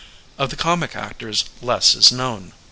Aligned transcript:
Of 0.39 0.49
the 0.49 0.55
comic 0.55 0.95
actors 0.95 1.45
less 1.61 1.93
is 1.93 2.11
known. 2.11 2.53